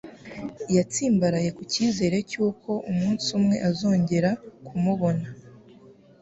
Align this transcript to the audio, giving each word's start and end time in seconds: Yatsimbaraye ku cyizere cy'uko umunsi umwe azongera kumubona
Yatsimbaraye 0.75 1.49
ku 1.57 1.61
cyizere 1.71 2.17
cy'uko 2.29 2.69
umunsi 2.91 3.25
umwe 3.37 3.55
azongera 3.69 4.31
kumubona 4.65 5.27